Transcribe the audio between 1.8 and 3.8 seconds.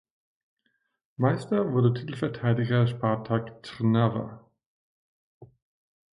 Titelverteidiger Spartak